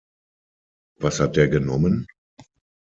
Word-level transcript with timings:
Was 0.99 1.19
hat 1.19 1.35
der 1.35 1.47
genommen? 1.47 2.07